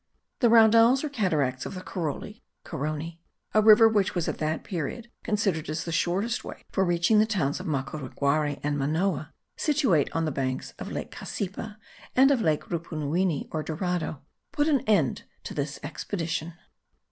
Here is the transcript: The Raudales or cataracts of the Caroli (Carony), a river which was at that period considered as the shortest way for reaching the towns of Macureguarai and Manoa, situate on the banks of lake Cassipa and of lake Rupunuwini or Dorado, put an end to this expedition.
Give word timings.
The 0.39 0.49
Raudales 0.49 1.03
or 1.03 1.09
cataracts 1.09 1.63
of 1.63 1.75
the 1.75 1.83
Caroli 1.83 2.41
(Carony), 2.65 3.19
a 3.53 3.61
river 3.61 3.87
which 3.87 4.15
was 4.15 4.27
at 4.27 4.39
that 4.39 4.63
period 4.63 5.11
considered 5.23 5.69
as 5.69 5.83
the 5.83 5.91
shortest 5.91 6.43
way 6.43 6.63
for 6.71 6.83
reaching 6.83 7.19
the 7.19 7.27
towns 7.27 7.59
of 7.59 7.67
Macureguarai 7.67 8.59
and 8.63 8.79
Manoa, 8.79 9.31
situate 9.57 10.09
on 10.15 10.25
the 10.25 10.31
banks 10.31 10.73
of 10.79 10.91
lake 10.91 11.11
Cassipa 11.11 11.77
and 12.15 12.31
of 12.31 12.41
lake 12.41 12.63
Rupunuwini 12.69 13.47
or 13.51 13.61
Dorado, 13.61 14.23
put 14.51 14.67
an 14.67 14.79
end 14.87 15.25
to 15.43 15.53
this 15.53 15.79
expedition. 15.83 16.53